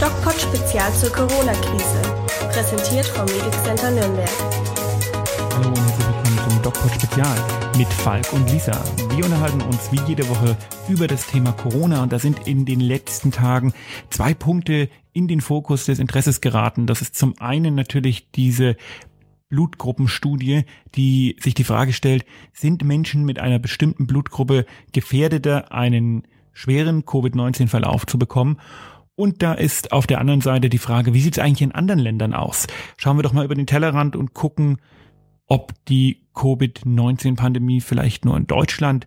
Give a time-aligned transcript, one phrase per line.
[0.00, 2.02] DocPod Spezial zur Corona-Krise.
[2.52, 3.54] Präsentiert vom Medic
[3.94, 4.28] Nürnberg.
[5.54, 7.36] Hallo und herzlich willkommen zum DocPod Spezial
[7.78, 8.72] mit Falk und Lisa.
[9.14, 10.56] Wir unterhalten uns wie jede Woche
[10.88, 13.72] über das Thema Corona und da sind in den letzten Tagen
[14.10, 16.86] zwei Punkte in den Fokus des Interesses geraten.
[16.86, 18.76] Das ist zum einen natürlich diese
[19.48, 20.64] Blutgruppenstudie,
[20.96, 28.06] die sich die Frage stellt, sind Menschen mit einer bestimmten Blutgruppe gefährdeter, einen schweren Covid-19-Verlauf
[28.06, 28.58] zu bekommen?
[29.16, 32.00] Und da ist auf der anderen Seite die Frage, wie sieht es eigentlich in anderen
[32.00, 32.66] Ländern aus?
[32.96, 34.78] Schauen wir doch mal über den Tellerrand und gucken,
[35.46, 39.06] ob die Covid-19-Pandemie vielleicht nur in Deutschland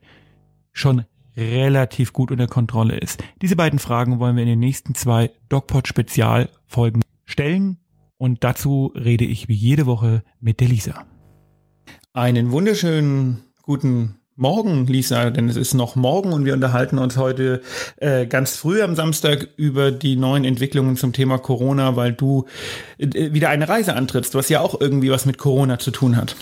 [0.72, 3.24] schon relativ gut unter Kontrolle ist.
[3.42, 7.78] Diese beiden Fragen wollen wir in den nächsten zwei DocPod-Spezialfolgen stellen
[8.18, 11.06] und dazu rede ich wie jede Woche mit der Lisa.
[12.14, 17.64] Einen wunderschönen guten Morgen, Lisa, denn es ist noch morgen und wir unterhalten uns heute
[17.96, 22.46] äh, ganz früh am Samstag über die neuen Entwicklungen zum Thema Corona, weil du
[23.00, 26.36] äh, wieder eine Reise antrittst, was ja auch irgendwie was mit Corona zu tun hat.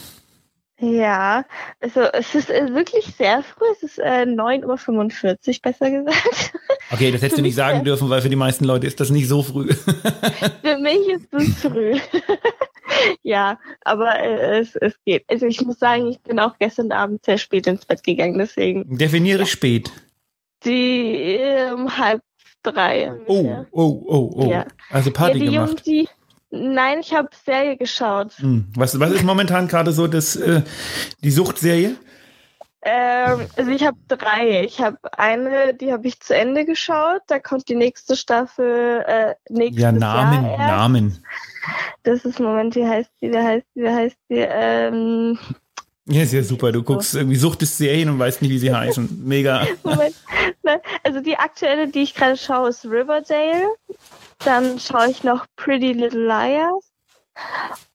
[0.77, 1.45] Ja,
[1.79, 6.53] also es ist äh, wirklich sehr früh, es ist äh, 9.45 Uhr, besser gesagt.
[6.91, 9.29] Okay, das hättest du nicht sagen dürfen, weil für die meisten Leute ist das nicht
[9.29, 9.71] so früh.
[9.71, 11.97] für mich ist es früh.
[13.23, 15.25] ja, aber äh, es, es geht.
[15.29, 18.97] Also ich muss sagen, ich bin auch gestern Abend sehr spät ins Bett gegangen, deswegen.
[18.97, 19.45] Definiere ja.
[19.45, 19.91] spät.
[20.63, 22.21] Die ähm, halb
[22.63, 23.13] drei.
[23.27, 24.49] Oh, oh, oh, oh.
[24.49, 24.65] Ja.
[24.89, 25.69] Also Party ja, die gemacht.
[25.69, 26.07] Jungs, die,
[26.51, 28.33] Nein, ich habe Serie geschaut.
[28.37, 28.67] Hm.
[28.75, 30.61] Was, was ist momentan gerade so das, äh,
[31.21, 31.97] die Suchtserie?
[32.81, 34.63] Ähm, also ich habe drei.
[34.63, 37.21] Ich habe eine, die habe ich zu Ende geschaut.
[37.27, 41.25] Da kommt die nächste Staffel äh, nächstes Ja, Namen, Jahr Namen.
[42.05, 43.31] Das ist Moment, wie heißt die?
[43.31, 43.81] Wie heißt die?
[43.81, 44.45] Wie heißt die?
[44.47, 45.39] Ähm,
[46.07, 46.71] ja, ist ja super.
[46.71, 49.23] Du guckst irgendwie suchtest Serien und weißt nicht, wie sie heißen.
[49.25, 49.65] Mega.
[49.83, 50.15] Moment.
[51.03, 53.65] Also die aktuelle, die ich gerade schaue, ist Riverdale.
[54.43, 56.91] Dann schaue ich noch Pretty Little Liars.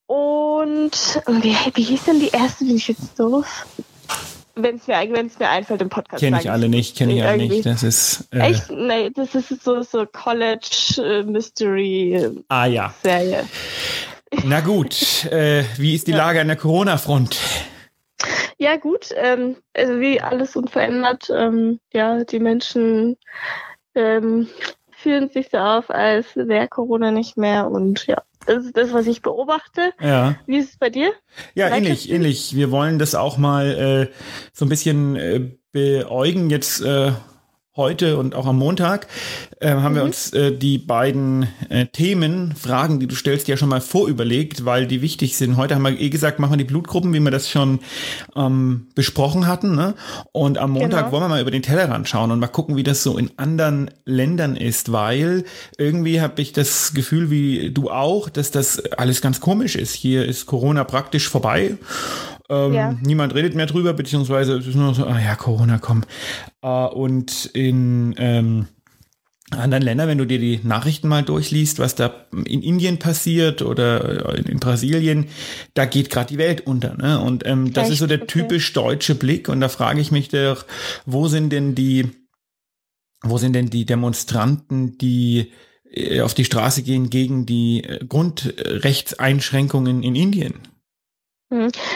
[0.06, 3.64] Und wie, wie hieß denn die erste, bin ich jetzt doof?
[4.56, 6.20] Wenn es mir, wenn's mir einfällt im Podcast.
[6.20, 7.64] Kenne ich alle nicht, kenne ich alle nicht.
[7.64, 8.28] Das ist.
[8.32, 8.70] Äh, Echt?
[8.70, 12.92] Nee, das ist so, so College äh, Mystery ah, ja.
[13.02, 13.44] Serie.
[14.44, 16.18] Na gut, äh, wie ist die ja.
[16.18, 17.38] Lage an der Corona-Front?
[18.58, 19.08] Ja, gut.
[19.16, 21.30] Ähm, also wie alles unverändert.
[21.34, 23.16] Ähm, ja, die Menschen
[23.94, 24.48] ähm,
[24.90, 28.22] fühlen sich so auf, als wäre Corona nicht mehr und ja.
[28.46, 29.92] Das ist das, was ich beobachte.
[30.00, 30.36] Ja.
[30.46, 31.12] Wie ist es bei dir?
[31.54, 32.56] Ja, Vielleicht ähnlich, ähnlich.
[32.56, 34.14] Wir wollen das auch mal äh,
[34.52, 37.12] so ein bisschen äh, beäugen jetzt äh,
[37.80, 39.06] heute und auch am Montag
[39.58, 39.96] äh, haben mhm.
[39.96, 44.66] wir uns äh, die beiden äh, Themen, Fragen, die du stellst, ja schon mal vorüberlegt,
[44.66, 45.56] weil die wichtig sind.
[45.56, 47.80] Heute haben wir eh gesagt, machen wir die Blutgruppen, wie wir das schon
[48.36, 49.74] ähm, besprochen hatten.
[49.74, 49.94] Ne?
[50.32, 51.12] Und am Montag genau.
[51.12, 53.90] wollen wir mal über den Tellerrand schauen und mal gucken, wie das so in anderen
[54.04, 55.44] Ländern ist, weil
[55.78, 59.94] irgendwie habe ich das Gefühl, wie du auch, dass das alles ganz komisch ist.
[59.94, 61.78] Hier ist Corona praktisch vorbei
[62.50, 62.98] ähm, ja.
[63.02, 66.02] Niemand redet mehr drüber, beziehungsweise es ist nur so, ah ja, Corona, komm.
[66.62, 68.66] Äh, und in ähm,
[69.50, 74.36] anderen Ländern, wenn du dir die Nachrichten mal durchliest, was da in Indien passiert oder
[74.36, 75.26] in, Brasilien,
[75.74, 76.96] da geht gerade die Welt unter.
[76.96, 77.20] Ne?
[77.20, 77.94] Und ähm, das Echt?
[77.94, 79.48] ist so der typisch deutsche Blick.
[79.48, 80.66] Und da frage ich mich doch,
[81.06, 82.10] wo sind denn die,
[83.22, 85.52] wo sind denn die Demonstranten, die
[85.90, 90.54] äh, auf die Straße gehen gegen die äh, Grundrechtseinschränkungen in Indien?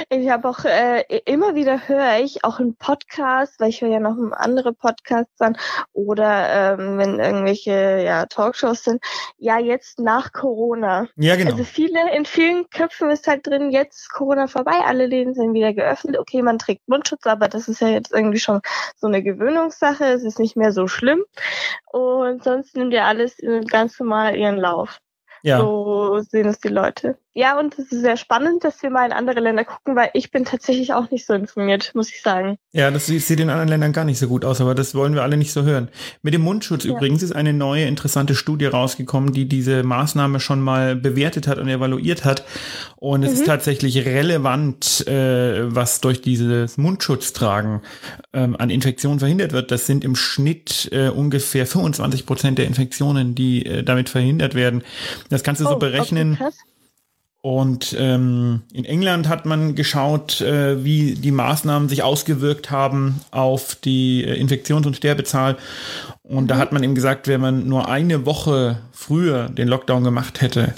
[0.08, 4.00] Ich habe auch äh, immer wieder höre ich auch einen Podcast, weil ich höre ja
[4.00, 5.56] noch andere Podcasts an
[5.92, 9.02] oder ähm, wenn irgendwelche ja Talkshows sind.
[9.38, 11.08] Ja, jetzt nach Corona.
[11.16, 11.52] Ja, genau.
[11.52, 15.72] Also viele in vielen Köpfen ist halt drin, jetzt Corona vorbei, alle Läden sind wieder
[15.72, 16.18] geöffnet.
[16.18, 18.60] Okay, man trägt Mundschutz, aber das ist ja jetzt irgendwie schon
[18.96, 20.04] so eine Gewöhnungssache.
[20.04, 21.24] Es ist nicht mehr so schlimm
[21.92, 23.36] und sonst nimmt ja alles
[23.70, 25.00] ganz normal ihren Lauf.
[25.42, 25.58] Ja.
[25.58, 27.18] So sehen es die Leute.
[27.36, 30.30] Ja, und es ist sehr spannend, dass wir mal in andere Länder gucken, weil ich
[30.30, 32.58] bin tatsächlich auch nicht so informiert, muss ich sagen.
[32.72, 35.22] Ja, das sieht in anderen Ländern gar nicht so gut aus, aber das wollen wir
[35.24, 35.88] alle nicht so hören.
[36.22, 36.92] Mit dem Mundschutz ja.
[36.92, 41.66] übrigens ist eine neue interessante Studie rausgekommen, die diese Maßnahme schon mal bewertet hat und
[41.66, 42.44] evaluiert hat.
[42.96, 43.36] Und es mhm.
[43.36, 47.80] ist tatsächlich relevant, äh, was durch dieses Mundschutztragen
[48.32, 49.72] ähm, an Infektionen verhindert wird.
[49.72, 54.84] Das sind im Schnitt äh, ungefähr 25 Prozent der Infektionen, die äh, damit verhindert werden.
[55.30, 56.38] Das kannst du oh, so berechnen.
[56.40, 56.52] Okay,
[57.44, 63.74] und ähm, in England hat man geschaut, äh, wie die Maßnahmen sich ausgewirkt haben auf
[63.74, 65.58] die äh, Infektions- und Sterbezahl.
[66.22, 66.58] Und da mhm.
[66.58, 70.72] hat man eben gesagt, wenn man nur eine Woche früher den Lockdown gemacht hätte,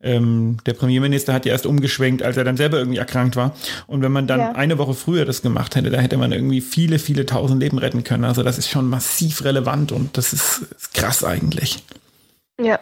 [0.00, 3.56] ähm, der Premierminister hat ja erst umgeschwenkt, als er dann selber irgendwie erkrankt war.
[3.88, 4.52] Und wenn man dann ja.
[4.52, 8.04] eine Woche früher das gemacht hätte, da hätte man irgendwie viele, viele tausend Leben retten
[8.04, 8.22] können.
[8.22, 11.82] Also das ist schon massiv relevant und das ist, ist krass eigentlich.
[12.60, 12.78] Ja,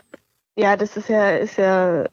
[0.56, 2.04] ja, das ist ja, ist ja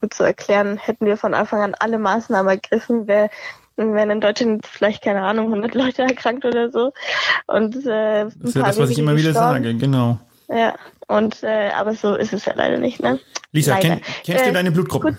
[0.00, 0.76] gut zu erklären.
[0.76, 3.30] Hätten wir von Anfang an alle Maßnahmen ergriffen, wäre
[3.76, 6.92] wären in Deutschland vielleicht, keine Ahnung, 100 Leute erkrankt oder so.
[7.46, 9.64] Und, äh, das ist ja das, was ich immer wieder gestorben.
[9.64, 10.18] sage, genau.
[10.48, 10.76] Ja,
[11.08, 13.18] und äh, aber so ist es ja leider nicht, ne?
[13.52, 15.08] Lisa, kenn, kennst äh, du deine Blutgruppe?
[15.08, 15.16] Gut.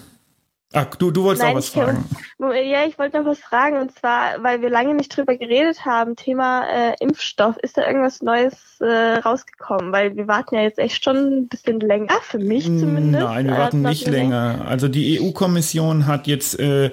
[0.73, 2.05] Ach, du, du wolltest Nein, auch was fragen.
[2.39, 6.17] ja, ich wollte noch was fragen und zwar, weil wir lange nicht drüber geredet haben,
[6.17, 7.55] Thema äh, Impfstoff.
[7.57, 9.93] Ist da irgendwas Neues äh, rausgekommen?
[9.93, 13.23] Weil wir warten ja jetzt echt schon ein bisschen länger, für mich zumindest.
[13.25, 14.65] Nein, wir warten äh, nicht länger.
[14.67, 16.91] Also die EU-Kommission hat jetzt äh,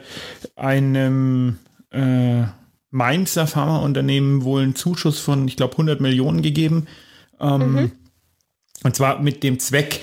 [0.55, 1.59] einem
[1.91, 2.45] äh,
[2.91, 6.87] Mainzer Pharmaunternehmen wohl einen Zuschuss von, ich glaube, 100 Millionen gegeben.
[7.41, 7.93] Ähm, mhm.
[8.85, 10.01] Und zwar mit dem Zweck,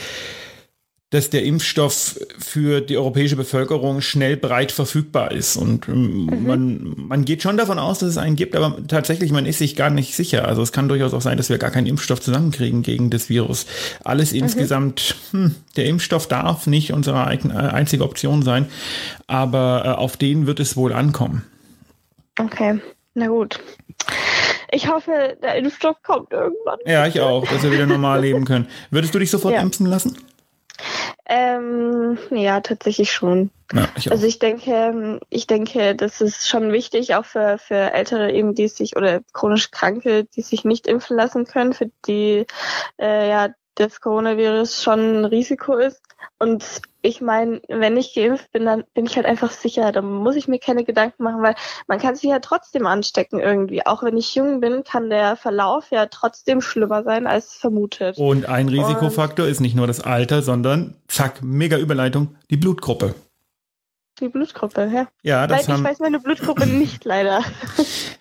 [1.12, 5.58] dass der Impfstoff für die europäische Bevölkerung schnell breit verfügbar ist.
[5.58, 6.48] Und ähm, mhm.
[6.48, 9.76] man, man geht schon davon aus, dass es einen gibt, aber tatsächlich, man ist sich
[9.76, 10.48] gar nicht sicher.
[10.48, 13.66] Also es kann durchaus auch sein, dass wir gar keinen Impfstoff zusammenkriegen gegen das Virus.
[14.06, 14.40] Alles mhm.
[14.40, 18.70] insgesamt, hm, der Impfstoff darf nicht unsere äh, einzige Option sein,
[19.28, 21.44] aber äh, auf den wird es wohl ankommen.
[22.40, 22.80] Okay,
[23.16, 23.60] na gut.
[24.72, 26.80] Ich hoffe, der Impfstoff kommt irgendwann.
[26.86, 28.68] Ja, ich auch, dass wir wieder normal leben können.
[28.92, 29.62] Würdest du dich sofort ja.
[29.62, 30.16] impfen lassen?
[31.34, 33.52] Ähm, ja, tatsächlich schon.
[33.72, 38.34] Ja, ich also ich denke, ich denke, das ist schon wichtig, auch für, für Ältere
[38.34, 42.46] eben, die sich oder chronisch Kranke, die sich nicht impfen lassen können, für die
[43.00, 46.02] äh, ja das Coronavirus schon ein Risiko ist.
[46.40, 46.64] Und
[47.02, 49.92] ich meine, wenn ich geimpft bin, dann bin ich halt einfach sicher.
[49.92, 51.56] Da muss ich mir keine Gedanken machen, weil
[51.88, 53.86] man kann sich ja trotzdem anstecken irgendwie.
[53.86, 58.18] Auch wenn ich jung bin, kann der Verlauf ja trotzdem schlimmer sein als vermutet.
[58.18, 63.16] Und ein Risikofaktor Und ist nicht nur das Alter, sondern zack, mega Überleitung, die Blutgruppe
[64.22, 65.08] die Blutgruppe, ja.
[65.24, 67.44] Ja, das Weil haben, ich weiß meine Blutgruppe nicht leider.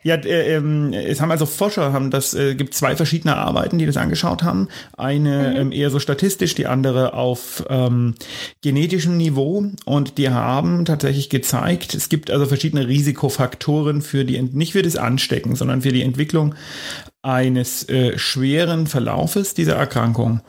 [0.03, 3.87] Ja, äh, ähm, es haben also Forscher haben das äh, gibt zwei verschiedene Arbeiten, die
[3.87, 4.69] das angeschaut haben.
[4.97, 5.57] Eine mhm.
[5.57, 8.15] ähm, eher so statistisch, die andere auf ähm,
[8.63, 14.73] genetischem Niveau und die haben tatsächlich gezeigt, es gibt also verschiedene Risikofaktoren für die nicht
[14.73, 16.55] für das Anstecken, sondern für die Entwicklung
[17.23, 20.41] eines äh, schweren Verlaufes dieser Erkrankung.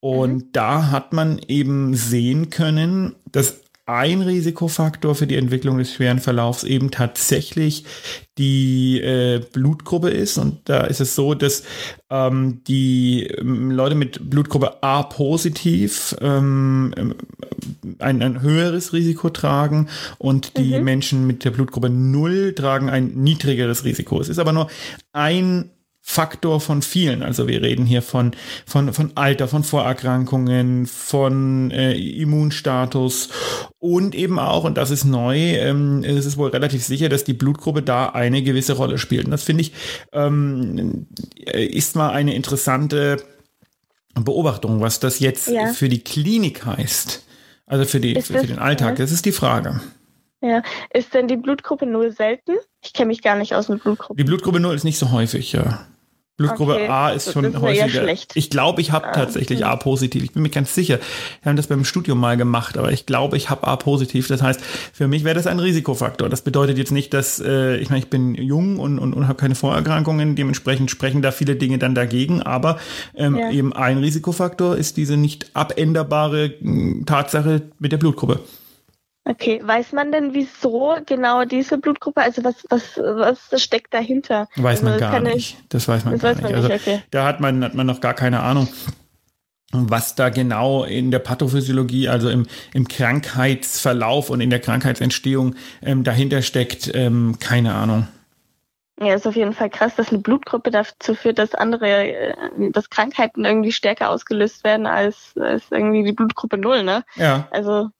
[0.00, 0.48] Und mhm.
[0.52, 6.62] da hat man eben sehen können, dass ein Risikofaktor für die Entwicklung des schweren Verlaufs
[6.62, 7.84] eben tatsächlich
[8.36, 10.36] die äh, Blutgruppe ist.
[10.36, 11.64] Und da ist es so, dass
[12.10, 16.92] ähm, die ähm, Leute mit Blutgruppe A positiv ähm,
[17.98, 19.88] ein, ein höheres Risiko tragen
[20.18, 20.84] und die mhm.
[20.84, 24.20] Menschen mit der Blutgruppe 0 tragen ein niedrigeres Risiko.
[24.20, 24.68] Es ist aber nur
[25.12, 25.70] ein
[26.10, 27.22] Faktor von vielen.
[27.22, 28.32] Also wir reden hier von,
[28.64, 33.28] von, von Alter, von Vorerkrankungen, von äh, Immunstatus
[33.78, 37.34] und eben auch, und das ist neu, ähm, es ist wohl relativ sicher, dass die
[37.34, 39.26] Blutgruppe da eine gewisse Rolle spielt.
[39.26, 39.72] Und das finde ich,
[40.12, 41.06] ähm,
[41.44, 43.18] ist mal eine interessante
[44.14, 45.66] Beobachtung, was das jetzt ja.
[45.66, 47.22] für die Klinik heißt.
[47.66, 48.96] Also für, die, für, für den Alltag.
[48.96, 49.82] Das ist die Frage.
[50.40, 52.56] Ja, ist denn die Blutgruppe 0 selten?
[52.82, 54.16] Ich kenne mich gar nicht aus mit Blutgruppe.
[54.16, 55.86] Die Blutgruppe 0 ist nicht so häufig, ja.
[56.38, 56.88] Blutgruppe okay.
[56.88, 58.06] A ist schon ist häufiger.
[58.34, 60.22] ich glaube, ich habe ah, tatsächlich A positiv.
[60.22, 61.00] Ich bin mir ganz sicher.
[61.42, 64.28] Wir haben das beim Studium mal gemacht, aber ich glaube, ich habe A positiv.
[64.28, 64.60] Das heißt,
[64.92, 66.28] für mich wäre das ein Risikofaktor.
[66.28, 69.36] Das bedeutet jetzt nicht, dass äh, ich meine, ich bin jung und, und, und habe
[69.36, 70.36] keine Vorerkrankungen.
[70.36, 72.40] Dementsprechend sprechen da viele Dinge dann dagegen.
[72.40, 72.78] Aber
[73.16, 73.50] ähm, ja.
[73.50, 78.38] eben ein Risikofaktor ist diese nicht abänderbare hm, Tatsache mit der Blutgruppe.
[79.28, 84.48] Okay, weiß man denn, wieso genau diese Blutgruppe, also was, was, was steckt dahinter?
[84.56, 85.58] Weiß man also, gar nicht.
[85.68, 86.62] Das weiß man das gar weiß man nicht.
[86.62, 87.02] Also, okay.
[87.10, 88.68] Da hat man, hat man noch gar keine Ahnung,
[89.70, 96.04] was da genau in der Pathophysiologie, also im, im Krankheitsverlauf und in der Krankheitsentstehung ähm,
[96.04, 96.90] dahinter steckt.
[96.94, 98.08] Ähm, keine Ahnung.
[98.98, 102.34] Ja, ist auf jeden Fall krass, dass eine Blutgruppe dazu führt, dass andere, äh,
[102.72, 107.04] dass Krankheiten irgendwie stärker ausgelöst werden als, als irgendwie die Blutgruppe Null, ne?
[107.16, 107.46] Ja.
[107.50, 107.90] Also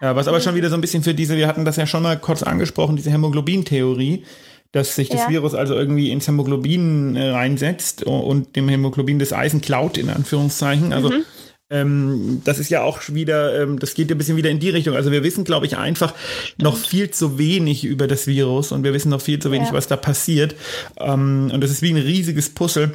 [0.00, 2.02] ja, was aber schon wieder so ein bisschen für diese, wir hatten das ja schon
[2.02, 4.24] mal kurz angesprochen, diese Hämoglobin-Theorie,
[4.72, 5.30] dass sich das ja.
[5.30, 10.92] Virus also irgendwie ins Hämoglobin äh, reinsetzt und dem Hämoglobin das Eisen klaut, in Anführungszeichen.
[10.92, 11.24] Also mhm.
[11.70, 14.94] ähm, das ist ja auch wieder, ähm, das geht ein bisschen wieder in die Richtung.
[14.94, 16.12] Also wir wissen, glaube ich, einfach
[16.58, 19.74] noch viel zu wenig über das Virus und wir wissen noch viel zu wenig, ja.
[19.74, 20.54] was da passiert.
[20.98, 22.92] Ähm, und das ist wie ein riesiges Puzzle.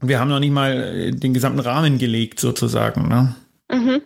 [0.00, 3.08] Wir haben noch nicht mal äh, den gesamten Rahmen gelegt, sozusagen.
[3.08, 3.36] Ne?
[3.70, 4.02] Mhm.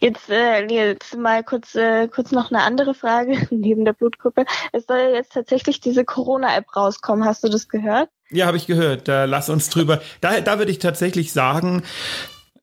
[0.00, 4.46] Jetzt, äh, jetzt mal kurz, äh, kurz noch eine andere Frage neben der Blutgruppe.
[4.72, 7.26] Es soll jetzt tatsächlich diese Corona-App rauskommen.
[7.26, 8.08] Hast du das gehört?
[8.30, 9.08] Ja, habe ich gehört.
[9.08, 10.00] Da lass uns drüber.
[10.22, 11.82] Da, da würde ich tatsächlich sagen,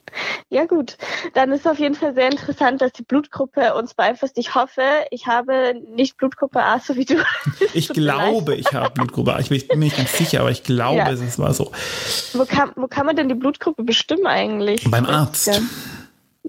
[0.50, 0.98] Ja, gut.
[1.36, 4.38] Dann ist auf jeden Fall sehr interessant, dass die Blutgruppe uns beeinflusst.
[4.38, 7.15] Ich hoffe, ich habe nicht Blutgruppe A, so wie du.
[7.74, 9.39] Ich glaube, ich habe Blutgruppe A.
[9.39, 11.10] Ich bin mir nicht ganz sicher, aber ich glaube, Ja.
[11.12, 11.72] es war so.
[12.34, 14.84] Wo kann, wo kann man denn die Blutgruppe bestimmen eigentlich?
[14.89, 15.48] Beim Arzt.
[15.48, 15.60] Ja,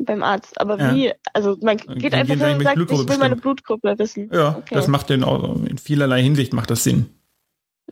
[0.06, 0.60] beim Arzt.
[0.60, 0.94] Aber Ja.
[0.94, 1.12] wie?
[1.32, 3.40] Also man geht einfach hin und sagt, Blutgruppe ich will meine bestimmen.
[3.40, 4.30] Blutgruppe wissen.
[4.32, 4.74] Ja, Okay.
[4.74, 7.06] das macht den auch in vielerlei Hinsicht macht das Sinn.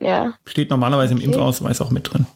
[0.01, 0.35] Ja.
[0.47, 1.27] Steht normalerweise im Okay.
[1.27, 2.27] Impfausweis auch mit drin.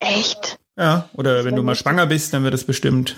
[0.00, 0.58] Echt?
[0.78, 3.16] Ja, oder wenn du mal schwanger bist, dann wird es bestimmt.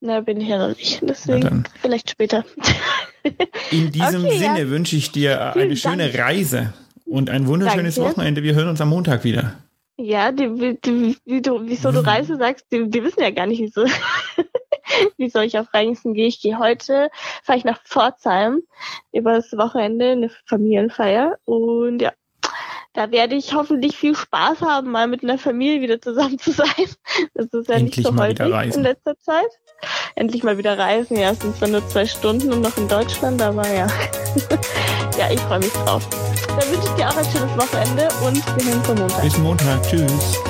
[0.00, 1.00] Na, bin ich ja noch nicht.
[1.02, 1.68] Deswegen dann.
[1.82, 2.44] vielleicht später.
[3.72, 4.54] In diesem Okay, ja.
[4.54, 6.18] Sinne wünsche ich dir Vielen eine schöne Dank.
[6.18, 6.72] Reise
[7.04, 8.10] und ein wunderschönes Danke.
[8.12, 8.42] Wochenende.
[8.44, 9.54] Wir hören uns am Montag wieder.
[10.00, 13.60] Ja, die, die, wie du, wieso du Reise sagst, die, die wissen ja gar nicht,
[13.60, 13.84] wieso.
[15.16, 16.28] wieso ich auf Reisen gehe.
[16.28, 17.10] Ich gehe heute,
[17.42, 18.62] fahre ich nach Pforzheim
[19.12, 21.36] über das Wochenende, eine Familienfeier.
[21.44, 22.12] Und ja,
[22.92, 26.66] da werde ich hoffentlich viel Spaß haben, mal mit einer Familie wieder zusammen zu sein.
[27.34, 29.48] Das ist ja Endlich nicht so häufig in letzter Zeit.
[30.14, 31.16] Endlich mal wieder reisen.
[31.16, 33.86] Ja, es sind zwar nur zwei Stunden und noch in Deutschland, aber ja.
[35.18, 36.08] ja, ich freue mich drauf.
[36.58, 39.22] Dann wünsche ich dir auch ein schönes Wochenende und wir hören uns am Montag.
[39.22, 39.82] Bis Montag.
[39.84, 40.47] Tschüss.